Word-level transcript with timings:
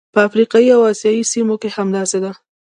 په 0.13 0.19
افریقایي 0.27 0.69
او 0.75 0.81
اسیايي 0.91 1.23
سیمو 1.31 1.55
کې 1.61 1.69
همداسې 1.77 2.17
ده. 2.23 2.31